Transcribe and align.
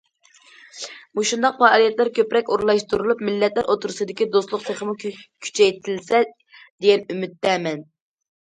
مۇشۇنداق 1.17 1.59
پائالىيەتلەر 1.59 2.09
كۆپرەك 2.15 2.49
ئورۇنلاشتۇرۇلۇپ، 2.55 3.21
مىللەتلەر 3.29 3.69
ئوتتۇرىسىدىكى 3.75 4.29
دوستلۇق 4.37 4.65
تېخىمۇ 4.71 4.97
كۈچەيتىلسە، 5.05 6.23
دېگەن 6.33 7.05
ئۈمىدتە 7.15 7.55
مەن. 7.69 7.87